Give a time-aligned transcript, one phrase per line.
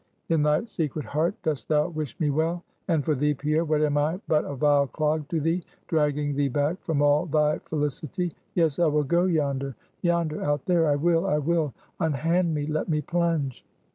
[0.29, 2.63] In thy secret heart dost thou wish me well?
[2.87, 6.47] And for thee, Pierre, what am I but a vile clog to thee; dragging thee
[6.47, 8.31] back from all thy felicity?
[8.55, 10.87] Yes, I will go yonder yonder; out there!
[10.87, 11.75] I will, I will!
[11.99, 12.65] Unhand me!
[12.65, 13.63] Let me plunge!"